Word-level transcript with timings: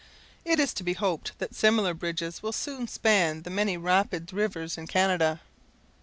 It 0.43 0.59
is 0.59 0.73
to 0.73 0.83
be 0.83 0.93
hoped 0.93 1.37
that 1.37 1.53
similar 1.53 1.93
bridges 1.93 2.41
will 2.41 2.53
soon 2.53 2.87
span 2.87 3.43
the 3.43 3.51
many 3.51 3.77
rapid 3.77 4.33
rivers 4.33 4.75
in 4.75 4.87
Canada. 4.87 5.41